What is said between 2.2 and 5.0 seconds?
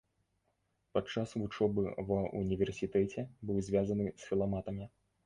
ўніверсітэце быў звязаны з філаматамі.